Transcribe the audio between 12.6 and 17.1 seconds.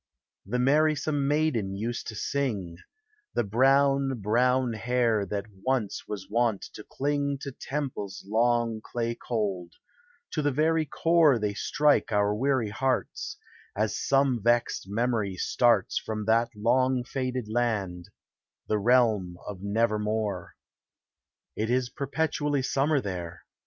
hearts, As some vexed memory starts From that long